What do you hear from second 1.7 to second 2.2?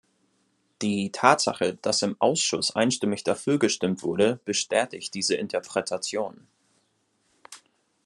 dass im